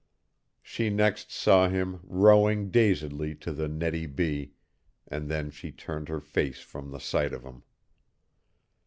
She 0.63 0.89
next 0.89 1.31
saw 1.31 1.69
him 1.69 1.99
rowing 2.01 2.71
dazedly 2.71 3.35
to 3.35 3.53
the 3.53 3.67
Nettle 3.67 4.07
B., 4.07 4.53
and 5.07 5.29
then 5.29 5.51
she 5.51 5.71
turned 5.71 6.09
her 6.09 6.19
face 6.21 6.59
from 6.61 6.89
the 6.89 6.99
sight 6.99 7.33
of 7.33 7.43
him. 7.43 7.61